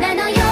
[0.00, 0.45] なのよ